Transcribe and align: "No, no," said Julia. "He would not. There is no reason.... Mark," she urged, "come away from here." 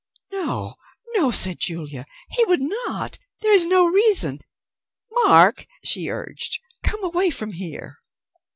"No, 0.31 0.77
no," 1.09 1.29
said 1.29 1.57
Julia. 1.59 2.07
"He 2.31 2.43
would 2.45 2.59
not. 2.87 3.19
There 3.41 3.53
is 3.53 3.67
no 3.67 3.85
reason.... 3.85 4.39
Mark," 5.25 5.67
she 5.83 6.09
urged, 6.09 6.59
"come 6.83 7.03
away 7.03 7.29
from 7.29 7.51
here." 7.51 7.99